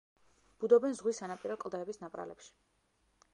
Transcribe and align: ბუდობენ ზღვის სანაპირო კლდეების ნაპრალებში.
ბუდობენ 0.63 0.95
ზღვის 0.99 1.19
სანაპირო 1.23 1.59
კლდეების 1.65 2.01
ნაპრალებში. 2.05 2.51